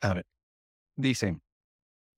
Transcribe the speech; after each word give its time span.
A 0.00 0.14
ver. 0.14 0.26
Dice, 0.96 1.38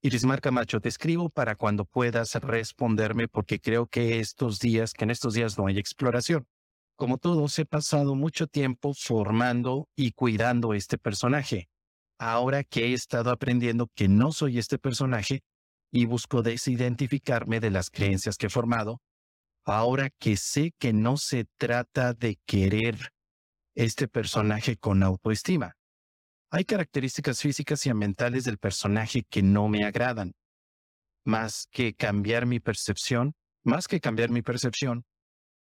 Irismar 0.00 0.40
Camacho, 0.40 0.80
te 0.80 0.88
escribo 0.88 1.28
para 1.28 1.56
cuando 1.56 1.84
puedas 1.84 2.34
responderme 2.36 3.26
porque 3.26 3.58
creo 3.58 3.88
que 3.88 4.20
estos 4.20 4.60
días, 4.60 4.92
que 4.92 5.04
en 5.04 5.10
estos 5.10 5.34
días 5.34 5.58
no 5.58 5.66
hay 5.66 5.78
exploración. 5.78 6.46
Como 6.96 7.18
todos, 7.18 7.58
he 7.58 7.64
pasado 7.64 8.14
mucho 8.14 8.46
tiempo 8.46 8.94
formando 8.94 9.88
y 9.96 10.12
cuidando 10.12 10.72
este 10.74 10.98
personaje. 10.98 11.68
Ahora 12.18 12.62
que 12.62 12.86
he 12.86 12.92
estado 12.92 13.30
aprendiendo 13.30 13.88
que 13.94 14.08
no 14.08 14.30
soy 14.30 14.58
este 14.58 14.78
personaje 14.78 15.42
y 15.90 16.06
busco 16.06 16.42
desidentificarme 16.42 17.58
de 17.58 17.70
las 17.70 17.90
creencias 17.90 18.36
que 18.36 18.46
he 18.46 18.50
formado, 18.50 19.00
ahora 19.64 20.10
que 20.10 20.36
sé 20.36 20.72
que 20.78 20.92
no 20.92 21.16
se 21.16 21.46
trata 21.56 22.14
de 22.14 22.38
querer 22.46 23.12
este 23.74 24.06
personaje 24.06 24.76
con 24.76 25.02
autoestima. 25.02 25.77
Hay 26.50 26.64
características 26.64 27.42
físicas 27.42 27.84
y 27.84 27.92
mentales 27.92 28.44
del 28.44 28.56
personaje 28.56 29.22
que 29.28 29.42
no 29.42 29.68
me 29.68 29.84
agradan. 29.84 30.32
Más 31.24 31.68
que 31.70 31.94
cambiar 31.94 32.46
mi 32.46 32.58
percepción, 32.58 33.34
más 33.64 33.86
que 33.86 34.00
cambiar 34.00 34.30
mi 34.30 34.40
percepción, 34.40 35.04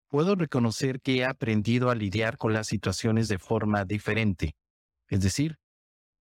puedo 0.07 0.35
reconocer 0.35 1.01
que 1.01 1.17
he 1.17 1.25
aprendido 1.25 1.89
a 1.89 1.95
lidiar 1.95 2.37
con 2.37 2.53
las 2.53 2.67
situaciones 2.67 3.27
de 3.27 3.39
forma 3.39 3.83
diferente, 3.83 4.55
es 5.09 5.21
decir, 5.21 5.57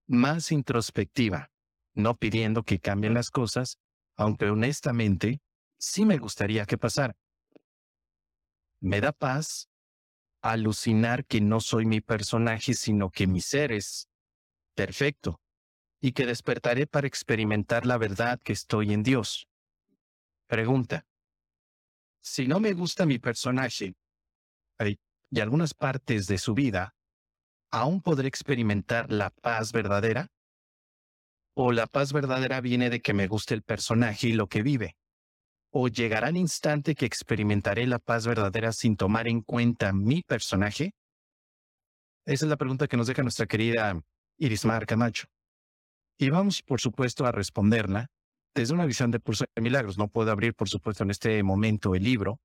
más 0.09 0.51
introspectiva, 0.51 1.51
no 1.95 2.17
pidiendo 2.17 2.65
que 2.65 2.81
cambien 2.81 3.15
las 3.15 3.31
cosas, 3.31 3.79
aunque 4.17 4.47
honestamente 4.47 5.41
sí 5.79 6.05
me 6.05 6.19
gustaría 6.19 6.67
que 6.67 6.79
pasara. 6.79 7.15
Me 8.81 9.01
da 9.01 9.13
paz 9.13 9.69
alucinar 10.43 11.25
que 11.27 11.41
no 11.41 11.61
soy 11.61 11.87
mi 11.87 12.01
personaje, 12.01 12.75
sino 12.75 13.11
que 13.11 13.29
mi 13.29 13.41
ser 13.41 13.71
es 13.71 14.08
perfecto 14.79 15.41
y 16.01 16.13
que 16.13 16.25
despertaré 16.25 16.87
para 16.87 17.09
experimentar 17.09 17.85
la 17.85 17.99
verdad 17.99 18.39
que 18.39 18.53
estoy 18.53 18.93
en 18.93 19.03
Dios. 19.03 19.49
Pregunta. 20.47 21.05
Si 22.23 22.47
no 22.47 22.61
me 22.61 22.73
gusta 22.75 23.05
mi 23.05 23.19
personaje 23.19 23.95
y 25.31 25.41
algunas 25.41 25.75
partes 25.75 26.29
de 26.29 26.39
su 26.39 26.55
vida, 26.55 26.95
¿aún 27.73 28.01
podré 28.01 28.29
experimentar 28.29 29.11
la 29.11 29.31
paz 29.31 29.73
verdadera? 29.73 30.29
¿O 31.57 31.73
la 31.73 31.89
paz 31.89 32.13
verdadera 32.13 32.61
viene 32.61 32.89
de 32.89 33.01
que 33.01 33.15
me 33.15 33.27
guste 33.27 33.55
el 33.55 33.63
personaje 33.63 34.29
y 34.29 34.33
lo 34.33 34.47
que 34.47 34.63
vive? 34.63 34.97
¿O 35.73 35.89
llegará 35.89 36.29
el 36.29 36.37
instante 36.37 36.95
que 36.95 37.05
experimentaré 37.05 37.85
la 37.89 37.99
paz 37.99 38.29
verdadera 38.29 38.71
sin 38.73 38.97
tomar 38.97 39.27
en 39.27 39.43
cuenta 39.43 39.93
mi 39.93 40.23
personaje? 40.23 40.93
Esa 42.25 42.45
es 42.45 42.49
la 42.49 42.57
pregunta 42.57 42.87
que 42.87 42.97
nos 42.97 43.09
deja 43.09 43.23
nuestra 43.23 43.47
querida 43.47 44.01
Irismar 44.39 44.87
Camacho. 44.87 45.29
Y 46.19 46.31
vamos, 46.31 46.63
por 46.63 46.81
supuesto, 46.81 47.27
a 47.27 47.33
responderla 47.33 48.09
desde 48.55 48.75
una 48.75 48.87
visión 48.87 49.11
de 49.11 49.21
Pulso 49.21 49.45
de 49.55 49.63
Milagros. 49.63 49.99
No 49.99 50.09
puedo 50.09 50.31
abrir, 50.31 50.55
por 50.55 50.69
supuesto, 50.69 51.05
en 51.05 51.11
este 51.11 51.43
momento 51.43 51.95
el 51.95 52.03
libro, 52.03 52.41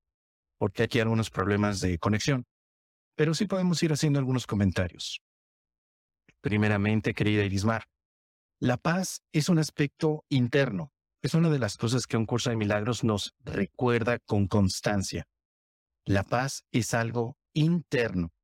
porque 0.58 0.84
aquí 0.84 0.98
hay 0.98 1.02
algunos 1.02 1.30
problemas 1.30 1.80
de 1.80 1.98
conexión. 1.98 2.44
Pero 3.16 3.34
sí 3.34 3.46
podemos 3.46 3.82
ir 3.82 3.92
haciendo 3.92 4.18
algunos 4.18 4.46
comentarios. 4.46 5.20
Primeramente, 6.40 7.14
querida 7.14 7.44
Irismar, 7.44 7.84
la 8.60 8.76
paz 8.76 9.22
es 9.32 9.48
un 9.48 9.58
aspecto 9.58 10.24
interno 10.28 10.94
es 11.24 11.32
una 11.32 11.48
de 11.48 11.58
las 11.58 11.78
cosas 11.78 12.06
que 12.06 12.18
un 12.18 12.26
curso 12.26 12.50
de 12.50 12.56
milagros 12.56 13.02
nos 13.02 13.34
recuerda 13.42 14.18
con 14.18 14.46
constancia. 14.46 15.26
La 16.04 16.22
paz 16.22 16.66
es 16.70 16.92
algo 16.92 17.38
interno. 17.54 18.34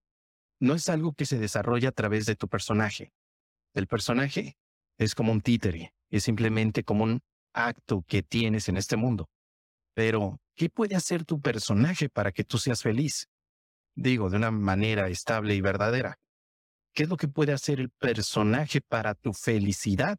No 0.60 0.72
es 0.72 0.88
algo 0.88 1.12
que 1.12 1.26
se 1.26 1.38
desarrolla 1.38 1.90
a 1.90 1.92
través 1.92 2.24
de 2.24 2.36
tu 2.36 2.48
personaje. 2.48 3.12
El 3.74 3.86
personaje 3.86 4.56
es 4.98 5.14
como 5.14 5.32
un 5.32 5.40
títere, 5.40 5.94
es 6.10 6.24
simplemente 6.24 6.84
como 6.84 7.04
un 7.04 7.20
acto 7.52 8.04
que 8.06 8.22
tienes 8.22 8.68
en 8.68 8.76
este 8.76 8.96
mundo. 8.96 9.28
Pero, 9.94 10.40
¿qué 10.54 10.68
puede 10.68 10.96
hacer 10.96 11.24
tu 11.24 11.40
personaje 11.40 12.08
para 12.08 12.32
que 12.32 12.44
tú 12.44 12.58
seas 12.58 12.82
feliz? 12.82 13.28
Digo, 13.94 14.30
de 14.30 14.36
una 14.36 14.50
manera 14.50 15.08
estable 15.08 15.54
y 15.54 15.60
verdadera. 15.60 16.18
¿Qué 16.94 17.04
es 17.04 17.08
lo 17.08 17.16
que 17.16 17.28
puede 17.28 17.52
hacer 17.52 17.80
el 17.80 17.90
personaje 17.90 18.80
para 18.80 19.14
tu 19.14 19.32
felicidad? 19.32 20.18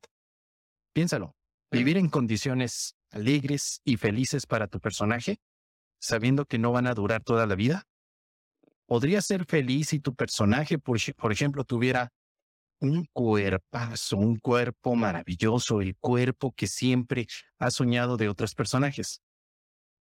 Piénsalo. 0.94 1.36
Vivir 1.72 1.98
en 1.98 2.10
condiciones 2.10 2.96
alegres 3.12 3.82
y 3.84 3.98
felices 3.98 4.46
para 4.46 4.68
tu 4.68 4.80
personaje, 4.80 5.40
sabiendo 6.00 6.46
que 6.46 6.58
no 6.58 6.72
van 6.72 6.88
a 6.88 6.94
durar 6.94 7.24
toda 7.24 7.46
la 7.46 7.56
vida. 7.56 7.88
Podría 8.86 9.22
ser 9.22 9.46
feliz 9.46 9.90
si 9.90 10.00
tu 10.00 10.16
personaje, 10.16 10.78
por, 10.78 10.98
ejemplo, 11.32 11.64
tuviera 11.64 12.12
un 12.82 13.06
cuerpazo, 13.14 14.18
un 14.18 14.38
cuerpo 14.38 14.96
maravilloso, 14.96 15.82
el 15.82 15.96
cuerpo 15.98 16.52
que 16.52 16.68
siempre 16.68 17.28
ha 17.60 17.72
soñado 17.72 18.18
de 18.18 18.28
otros 18.28 18.56
personajes. 18.56 19.22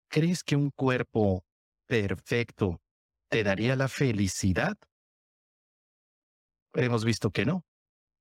¿Crees 0.09 0.43
que 0.43 0.55
un 0.55 0.71
cuerpo 0.71 1.43
perfecto 1.87 2.81
te 3.29 3.43
daría 3.43 3.75
la 3.75 3.87
felicidad? 3.87 4.77
Hemos 6.73 7.05
visto 7.05 7.31
que 7.31 7.45
no, 7.45 7.63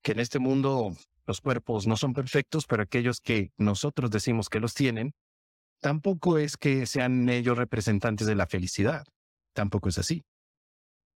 que 0.02 0.12
en 0.12 0.20
este 0.20 0.38
mundo 0.38 0.96
los 1.26 1.40
cuerpos 1.40 1.86
no 1.86 1.96
son 1.96 2.12
perfectos, 2.12 2.66
pero 2.66 2.84
aquellos 2.84 3.20
que 3.20 3.50
nosotros 3.56 4.10
decimos 4.10 4.48
que 4.48 4.60
los 4.60 4.74
tienen, 4.74 5.14
tampoco 5.80 6.38
es 6.38 6.56
que 6.56 6.86
sean 6.86 7.28
ellos 7.28 7.58
representantes 7.58 8.26
de 8.26 8.36
la 8.36 8.46
felicidad. 8.46 9.04
Tampoco 9.52 9.88
es 9.88 9.98
así. 9.98 10.22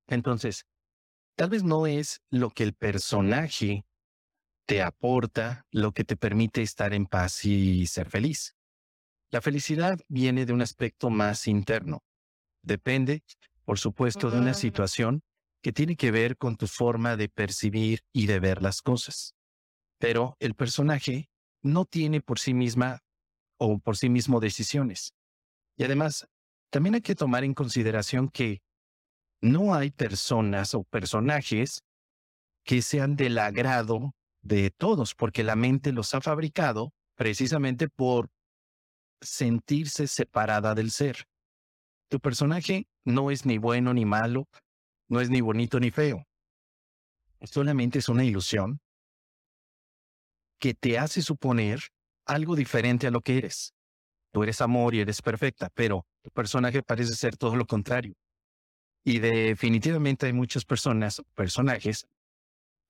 Entonces, 0.09 0.65
tal 1.39 1.51
vez 1.51 1.63
no 1.63 1.87
es 1.87 2.21
lo 2.31 2.51
que 2.51 2.65
el 2.65 2.75
personaje 2.75 3.87
te 4.67 4.83
aporta 4.83 5.65
lo 5.71 5.93
que 5.93 6.05
te 6.05 6.17
permite 6.17 6.61
estar 6.61 6.93
en 6.93 7.07
paz 7.07 7.47
y 7.47 7.87
ser 7.87 8.11
feliz. 8.11 8.55
La 9.31 9.41
felicidad 9.41 9.99
viene 10.09 10.45
de 10.45 10.53
un 10.53 10.61
aspecto 10.61 11.09
más 11.09 11.47
interno. 11.47 12.03
Depende, 12.63 13.23
por 13.65 13.79
supuesto, 13.79 14.31
de 14.31 14.39
una 14.39 14.53
situación 14.53 15.23
que 15.63 15.73
tiene 15.73 15.97
que 15.97 16.11
ver 16.11 16.37
con 16.37 16.57
tu 16.57 16.67
forma 16.67 17.17
de 17.17 17.31
percibir 17.31 18.01
y 18.13 18.27
de 18.27 18.41
ver 18.41 18.61
las 18.61 18.83
cosas 18.83 19.35
pero 19.99 20.37
el 20.39 20.55
personaje 20.55 21.29
no 21.63 21.85
tiene 21.85 22.21
por 22.21 22.39
sí 22.39 22.55
misma 22.55 23.01
o 23.59 23.79
por 23.79 23.97
sí 23.97 24.09
mismo 24.09 24.41
decisiones. 24.41 25.15
Y 25.77 25.85
además, 25.85 26.29
también 26.71 26.95
hay 26.95 27.01
que 27.01 27.15
tomar 27.15 27.45
en 27.45 27.55
consideración 27.55 28.29
que 28.29 28.63
no 29.41 29.75
hay 29.75 29.91
personas 29.91 30.75
o 30.75 30.85
personajes 30.85 31.83
que 32.65 32.83
sean 32.83 33.17
del 33.17 33.39
agrado 33.39 34.13
de 34.43 34.71
todos, 34.71 35.15
porque 35.15 35.43
la 35.45 35.57
mente 35.57 35.93
los 35.93 36.15
ha 36.15 36.21
fabricado 36.21 36.93
precisamente 37.17 37.89
por 37.89 38.29
sentirse 39.21 40.07
separada 40.07 40.75
del 40.75 40.91
ser. 40.91 41.25
Tu 42.09 42.21
personaje 42.21 42.87
no 43.05 43.31
es 43.31 43.45
ni 43.45 43.59
bueno 43.59 43.93
ni 43.95 44.05
malo, 44.05 44.49
no 45.09 45.21
es 45.21 45.31
ni 45.31 45.41
bonito 45.41 45.81
ni 45.81 45.91
feo. 45.91 46.25
Solamente 47.43 47.99
es 47.99 48.09
una 48.09 48.25
ilusión 48.25 48.81
que 50.59 50.75
te 50.75 50.99
hace 50.99 51.23
suponer 51.23 51.81
algo 52.27 52.57
diferente 52.57 53.07
a 53.07 53.11
lo 53.11 53.21
que 53.21 53.39
eres. 53.39 53.75
Tú 54.33 54.43
eres 54.43 54.61
amor 54.61 54.95
y 54.95 55.01
eres 55.01 55.23
perfecta, 55.23 55.71
pero 55.75 56.05
tu 56.23 56.31
personaje 56.31 56.83
parece 56.83 57.15
ser 57.15 57.37
todo 57.37 57.57
lo 57.57 57.67
contrario. 57.67 58.15
Y 59.09 59.21
definitivamente 59.21 60.27
hay 60.27 60.35
muchas 60.35 60.67
personas, 60.67 61.23
personajes, 61.35 62.07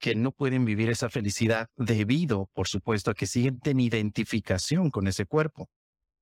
que 0.01 0.17
no 0.17 0.33
pueden 0.33 0.65
vivir 0.65 0.91
esa 0.91 1.09
felicidad 1.11 1.69
debido, 1.77 2.51
por 2.55 2.67
supuesto, 2.67 3.13
a 3.13 3.15
que 3.15 3.29
sienten 3.29 3.79
identificación 3.79 4.91
con 4.91 5.07
ese 5.07 5.27
cuerpo. 5.27 5.71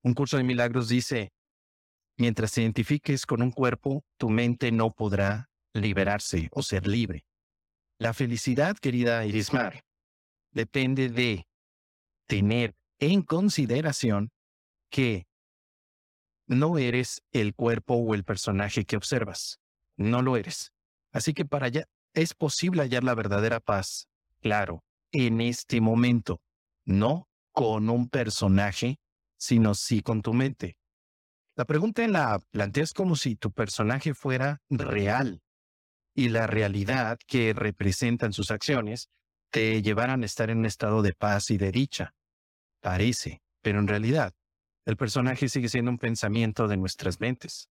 Un 0.02 0.12
curso 0.12 0.36
de 0.36 0.44
milagros 0.44 0.88
dice, 0.88 1.32
mientras 2.18 2.52
te 2.52 2.60
identifiques 2.60 3.24
con 3.24 3.40
un 3.40 3.50
cuerpo, 3.50 4.04
tu 4.18 4.28
mente 4.28 4.70
no 4.70 4.90
podrá 4.90 5.48
liberarse 5.72 6.50
o 6.52 6.62
ser 6.62 6.86
libre. 6.86 7.24
La 7.98 8.12
felicidad, 8.12 8.76
querida 8.76 9.24
Irismar, 9.24 9.82
depende 10.50 11.08
de 11.08 11.46
tener 12.26 12.74
en 12.98 13.22
consideración 13.22 14.30
que 14.90 15.26
no 16.46 16.76
eres 16.76 17.22
el 17.32 17.54
cuerpo 17.54 17.94
o 17.94 18.14
el 18.14 18.24
personaje 18.24 18.84
que 18.84 18.98
observas. 18.98 19.58
No 19.96 20.22
lo 20.22 20.36
eres. 20.36 20.72
Así 21.12 21.32
que 21.34 21.44
para 21.44 21.66
allá 21.66 21.88
es 22.14 22.34
posible 22.34 22.82
hallar 22.82 23.04
la 23.04 23.14
verdadera 23.14 23.60
paz, 23.60 24.08
claro, 24.40 24.82
en 25.12 25.40
este 25.40 25.80
momento, 25.80 26.40
no 26.84 27.28
con 27.52 27.88
un 27.88 28.08
personaje, 28.08 28.98
sino 29.38 29.74
sí 29.74 30.02
con 30.02 30.22
tu 30.22 30.32
mente. 30.34 30.76
La 31.56 31.64
pregunta 31.64 32.04
en 32.04 32.12
la 32.12 32.38
planteas 32.50 32.92
como 32.92 33.16
si 33.16 33.36
tu 33.36 33.50
personaje 33.50 34.12
fuera 34.14 34.60
real 34.68 35.40
y 36.14 36.28
la 36.28 36.46
realidad 36.46 37.18
que 37.26 37.54
representan 37.54 38.32
sus 38.32 38.50
acciones 38.50 39.08
te 39.50 39.80
llevaran 39.80 40.22
a 40.22 40.26
estar 40.26 40.50
en 40.50 40.58
un 40.58 40.66
estado 40.66 41.02
de 41.02 41.14
paz 41.14 41.50
y 41.50 41.56
de 41.56 41.72
dicha. 41.72 42.14
Parece, 42.80 43.40
pero 43.62 43.78
en 43.78 43.88
realidad, 43.88 44.34
el 44.84 44.96
personaje 44.96 45.48
sigue 45.48 45.68
siendo 45.68 45.90
un 45.90 45.98
pensamiento 45.98 46.68
de 46.68 46.76
nuestras 46.76 47.20
mentes. 47.20 47.68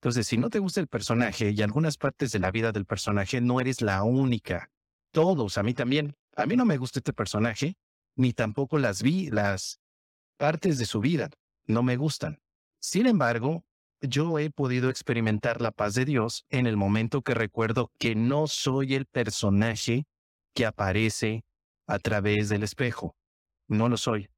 Entonces, 0.00 0.26
si 0.26 0.38
no 0.38 0.48
te 0.48 0.60
gusta 0.60 0.80
el 0.80 0.88
personaje 0.88 1.50
y 1.50 1.60
algunas 1.60 1.98
partes 1.98 2.32
de 2.32 2.38
la 2.38 2.50
vida 2.50 2.72
del 2.72 2.86
personaje, 2.86 3.42
no 3.42 3.60
eres 3.60 3.82
la 3.82 4.02
única. 4.02 4.70
Todos, 5.12 5.58
a 5.58 5.62
mí 5.62 5.74
también, 5.74 6.16
A 6.36 6.46
mí 6.46 6.56
no 6.56 6.64
me 6.64 6.78
gusta 6.78 7.00
este 7.00 7.12
personaje, 7.12 7.74
ni 8.16 8.32
tampoco 8.32 8.78
las 8.78 9.02
vi, 9.02 9.28
las 9.28 9.78
partes 10.38 10.78
de 10.78 10.86
su 10.86 11.00
vida 11.00 11.28
no 11.66 11.82
me 11.82 11.96
gustan. 11.96 12.40
Sin 12.80 13.06
embargo, 13.06 13.62
yo 14.00 14.38
he 14.38 14.48
podido 14.50 14.88
experimentar 14.88 15.60
la 15.60 15.70
paz 15.70 15.92
de 15.94 16.06
Dios 16.06 16.46
en 16.48 16.66
el 16.66 16.78
momento 16.78 17.20
que 17.20 17.34
recuerdo 17.34 17.90
que 17.98 18.14
no 18.14 18.46
soy 18.46 18.94
el 18.94 19.04
personaje 19.04 20.06
que 20.54 20.64
aparece 20.64 21.44
a 21.86 21.98
través 21.98 22.48
del 22.48 22.62
espejo. 22.62 23.16
No 23.68 23.90
lo 23.90 23.98
soy. 23.98 24.30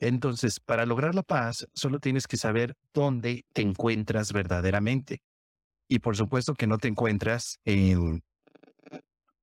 Entonces, 0.00 0.60
para 0.60 0.86
lograr 0.86 1.14
la 1.14 1.22
paz, 1.22 1.68
solo 1.74 2.00
tienes 2.00 2.26
que 2.26 2.38
saber 2.38 2.74
dónde 2.94 3.44
te 3.52 3.60
encuentras 3.60 4.32
verdaderamente. 4.32 5.22
Y 5.88 5.98
por 5.98 6.16
supuesto 6.16 6.54
que 6.54 6.66
no 6.66 6.78
te 6.78 6.88
encuentras 6.88 7.58
en 7.64 8.22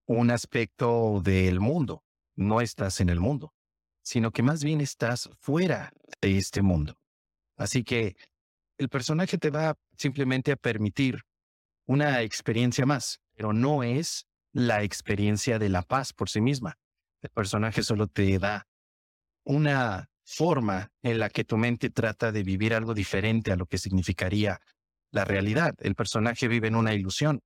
un 0.08 0.32
aspecto 0.32 1.22
del 1.24 1.60
mundo. 1.60 2.04
No 2.36 2.60
estás 2.60 3.00
en 3.02 3.10
el 3.10 3.20
mundo, 3.20 3.54
sino 4.02 4.32
que 4.32 4.42
más 4.42 4.64
bien 4.64 4.82
estás 4.82 5.30
fuera 5.40 5.92
de 6.22 6.38
este 6.38 6.64
mundo. 6.64 6.98
Así 7.56 7.84
que 7.84 8.16
el 8.80 8.90
personaje 8.90 9.38
te 9.38 9.52
va 9.52 9.76
simplemente 9.96 10.52
a 10.52 10.56
permitir 10.56 11.22
una 11.86 12.22
experiencia 12.22 12.86
más, 12.86 13.20
pero 13.36 13.54
no 13.54 13.84
es 13.84 14.26
la 14.54 14.82
experiencia 14.84 15.60
de 15.60 15.70
la 15.70 15.84
paz 15.84 16.14
por 16.14 16.30
sí 16.30 16.42
misma. 16.42 16.78
El 17.22 17.30
personaje 17.30 17.84
solo 17.84 18.08
te 18.08 18.40
da 18.40 18.68
una 19.44 20.10
forma 20.28 20.92
en 21.02 21.20
la 21.20 21.30
que 21.30 21.46
tu 21.46 21.58
mente 21.58 21.90
trata 21.90 22.34
de 22.34 22.44
vivir 22.44 22.74
algo 22.74 22.94
diferente 22.94 23.52
a 23.52 23.56
lo 23.56 23.66
que 23.66 23.78
significaría 23.78 24.60
la 25.10 25.24
realidad. 25.24 25.74
El 25.80 25.96
personaje 25.96 26.50
vive 26.50 26.68
en 26.68 26.76
una 26.76 26.94
ilusión. 26.94 27.42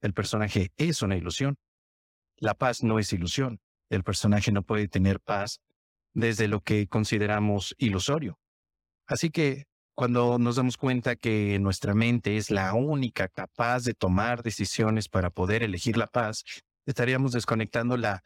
El 0.00 0.12
personaje 0.12 0.72
es 0.76 1.00
una 1.02 1.16
ilusión. 1.16 1.56
La 2.36 2.54
paz 2.54 2.82
no 2.82 2.98
es 2.98 3.12
ilusión. 3.12 3.60
El 3.88 4.02
personaje 4.02 4.50
no 4.50 4.62
puede 4.62 4.88
tener 4.88 5.20
paz 5.20 5.60
desde 6.12 6.48
lo 6.48 6.60
que 6.60 6.88
consideramos 6.88 7.76
ilusorio. 7.78 8.38
Así 9.06 9.30
que 9.30 9.66
cuando 9.94 10.38
nos 10.38 10.56
damos 10.56 10.76
cuenta 10.76 11.14
que 11.14 11.58
nuestra 11.60 11.94
mente 11.94 12.36
es 12.36 12.50
la 12.50 12.74
única 12.74 13.28
capaz 13.28 13.84
de 13.84 13.94
tomar 13.94 14.42
decisiones 14.42 15.08
para 15.08 15.30
poder 15.30 15.62
elegir 15.62 15.96
la 15.96 16.08
paz, 16.08 16.44
estaríamos 16.84 17.32
desconectando 17.32 17.96
la 17.96 18.22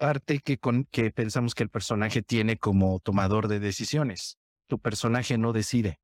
parte 0.00 0.38
que, 0.38 0.58
que 0.90 1.10
pensamos 1.10 1.54
que 1.54 1.62
el 1.62 1.68
personaje 1.68 2.22
tiene 2.22 2.56
como 2.56 3.00
tomador 3.00 3.48
de 3.48 3.60
decisiones. 3.60 4.38
Tu 4.66 4.78
personaje 4.78 5.36
no 5.36 5.52
decide. 5.52 6.00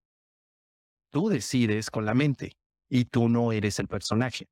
Tú 1.10 1.30
decides 1.30 1.90
con 1.90 2.04
la 2.04 2.12
mente 2.12 2.58
y 2.90 3.06
tú 3.06 3.30
no 3.30 3.52
eres 3.52 3.78
el 3.78 3.88
personaje. 3.88 4.48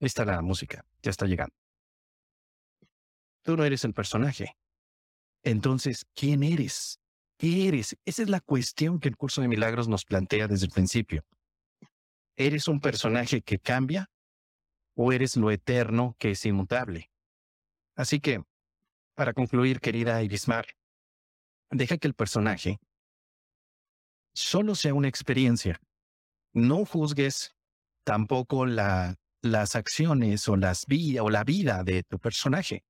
Ahí 0.00 0.06
está 0.06 0.24
la 0.24 0.40
música, 0.40 0.86
ya 1.02 1.10
está 1.10 1.26
llegando. 1.26 1.54
Tú 3.42 3.58
no 3.58 3.64
eres 3.64 3.84
el 3.84 3.92
personaje. 3.92 4.56
Entonces, 5.42 6.06
¿quién 6.14 6.42
eres? 6.42 6.98
¿Qué 7.36 7.68
eres? 7.68 7.94
Esa 8.06 8.22
es 8.22 8.30
la 8.30 8.40
cuestión 8.40 9.00
que 9.00 9.08
el 9.08 9.18
curso 9.18 9.42
de 9.42 9.48
milagros 9.48 9.86
nos 9.86 10.06
plantea 10.06 10.48
desde 10.48 10.64
el 10.64 10.72
principio. 10.72 11.26
¿Eres 12.38 12.68
un 12.68 12.80
personaje 12.80 13.42
que 13.42 13.58
cambia 13.58 14.10
o 14.94 15.12
eres 15.12 15.36
lo 15.36 15.50
eterno 15.50 16.16
que 16.18 16.30
es 16.30 16.46
inmutable? 16.46 17.10
Así 17.94 18.18
que, 18.18 18.44
para 19.18 19.32
concluir, 19.32 19.80
querida 19.80 20.22
Irismar, 20.22 20.64
deja 21.72 21.98
que 21.98 22.06
el 22.06 22.14
personaje 22.14 22.78
solo 24.32 24.76
sea 24.76 24.94
una 24.94 25.08
experiencia 25.08 25.80
no 26.54 26.84
juzgues 26.84 27.50
tampoco 28.04 28.64
la, 28.64 29.16
las 29.42 29.74
acciones 29.74 30.48
o, 30.48 30.54
las 30.54 30.86
la 30.88 31.42
vida 31.42 31.82
de 31.82 32.04
tu 32.04 32.20
personaje, 32.20 32.84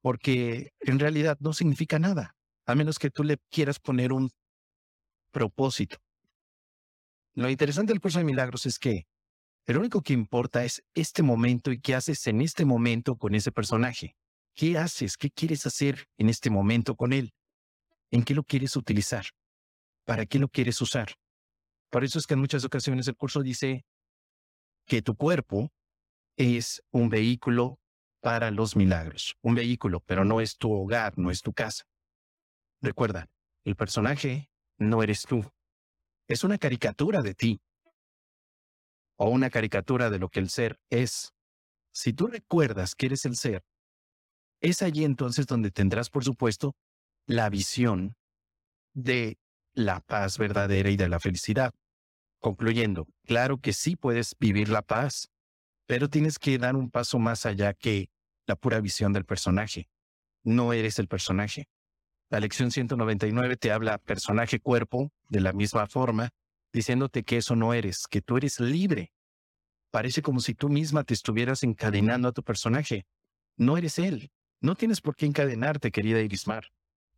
porque 0.00 0.72
en 0.80 0.98
realidad 0.98 1.36
no 1.40 1.52
significa 1.52 1.98
nada, 1.98 2.38
a 2.64 2.74
menos 2.74 2.98
que 2.98 3.10
tú 3.10 3.22
le 3.22 3.36
quieras 3.50 3.78
poner 3.78 4.14
un 4.14 4.30
propósito. 5.30 5.98
Lo 7.34 7.50
interesante 7.50 7.92
del 7.92 8.00
curso 8.00 8.18
de 8.18 8.24
milagros 8.24 8.64
es 8.64 8.78
que 8.78 9.06
lo 9.66 9.80
único 9.80 10.00
que 10.00 10.14
importa 10.14 10.64
es 10.64 10.82
este 10.94 11.22
momento 11.22 11.70
y 11.70 11.82
qué 11.82 11.94
haces 11.94 12.26
en 12.28 12.40
este 12.40 12.64
momento 12.64 13.16
con 13.16 13.34
ese 13.34 13.52
personaje. 13.52 14.16
¿Qué 14.54 14.76
haces? 14.78 15.16
¿Qué 15.16 15.30
quieres 15.30 15.66
hacer 15.66 16.06
en 16.18 16.28
este 16.28 16.50
momento 16.50 16.94
con 16.96 17.12
él? 17.12 17.32
¿En 18.10 18.24
qué 18.24 18.34
lo 18.34 18.42
quieres 18.42 18.76
utilizar? 18.76 19.26
¿Para 20.04 20.26
qué 20.26 20.38
lo 20.38 20.48
quieres 20.48 20.80
usar? 20.80 21.14
Por 21.90 22.04
eso 22.04 22.18
es 22.18 22.26
que 22.26 22.34
en 22.34 22.40
muchas 22.40 22.64
ocasiones 22.64 23.08
el 23.08 23.16
curso 23.16 23.42
dice 23.42 23.84
que 24.86 25.02
tu 25.02 25.16
cuerpo 25.16 25.70
es 26.36 26.82
un 26.90 27.08
vehículo 27.08 27.78
para 28.20 28.50
los 28.50 28.76
milagros, 28.76 29.36
un 29.42 29.54
vehículo, 29.54 30.00
pero 30.00 30.24
no 30.24 30.40
es 30.40 30.56
tu 30.56 30.72
hogar, 30.72 31.16
no 31.16 31.30
es 31.30 31.42
tu 31.42 31.52
casa. 31.52 31.84
Recuerda, 32.80 33.28
el 33.64 33.76
personaje 33.76 34.50
no 34.78 35.02
eres 35.02 35.22
tú, 35.22 35.44
es 36.28 36.44
una 36.44 36.58
caricatura 36.58 37.22
de 37.22 37.34
ti 37.34 37.60
o 39.16 39.28
una 39.28 39.50
caricatura 39.50 40.10
de 40.10 40.18
lo 40.18 40.28
que 40.28 40.40
el 40.40 40.48
ser 40.48 40.78
es. 40.88 41.34
Si 41.92 42.12
tú 42.12 42.26
recuerdas 42.28 42.94
que 42.94 43.06
eres 43.06 43.24
el 43.24 43.36
ser, 43.36 43.64
es 44.60 44.82
allí 44.82 45.04
entonces 45.04 45.46
donde 45.46 45.70
tendrás, 45.70 46.10
por 46.10 46.24
supuesto, 46.24 46.74
la 47.26 47.48
visión 47.48 48.14
de 48.94 49.38
la 49.74 50.00
paz 50.00 50.38
verdadera 50.38 50.90
y 50.90 50.96
de 50.96 51.08
la 51.08 51.20
felicidad. 51.20 51.72
Concluyendo, 52.40 53.06
claro 53.24 53.58
que 53.58 53.72
sí 53.72 53.96
puedes 53.96 54.34
vivir 54.38 54.68
la 54.68 54.82
paz, 54.82 55.28
pero 55.86 56.08
tienes 56.08 56.38
que 56.38 56.58
dar 56.58 56.76
un 56.76 56.90
paso 56.90 57.18
más 57.18 57.46
allá 57.46 57.74
que 57.74 58.08
la 58.46 58.56
pura 58.56 58.80
visión 58.80 59.12
del 59.12 59.24
personaje. 59.24 59.88
No 60.42 60.72
eres 60.72 60.98
el 60.98 61.08
personaje. 61.08 61.68
La 62.30 62.40
lección 62.40 62.70
199 62.70 63.56
te 63.56 63.72
habla 63.72 63.98
personaje-cuerpo 63.98 65.10
de 65.28 65.40
la 65.40 65.52
misma 65.52 65.86
forma, 65.86 66.30
diciéndote 66.72 67.24
que 67.24 67.38
eso 67.38 67.56
no 67.56 67.74
eres, 67.74 68.06
que 68.08 68.22
tú 68.22 68.36
eres 68.36 68.60
libre. 68.60 69.12
Parece 69.90 70.22
como 70.22 70.40
si 70.40 70.54
tú 70.54 70.68
misma 70.68 71.04
te 71.04 71.14
estuvieras 71.14 71.62
encadenando 71.64 72.28
a 72.28 72.32
tu 72.32 72.42
personaje. 72.42 73.04
No 73.56 73.76
eres 73.76 73.98
él. 73.98 74.30
No 74.60 74.74
tienes 74.74 75.00
por 75.00 75.16
qué 75.16 75.24
encadenarte, 75.24 75.90
querida 75.90 76.20
Irismar. 76.20 76.66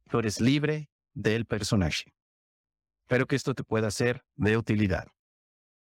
Tú 0.09 0.21
eres 0.21 0.41
libre 0.41 0.91
del 1.13 1.45
personaje. 1.45 2.15
Espero 3.03 3.27
que 3.27 3.35
esto 3.35 3.55
te 3.55 3.65
pueda 3.65 3.91
ser 3.91 4.25
de 4.37 4.57
utilidad. 4.57 5.09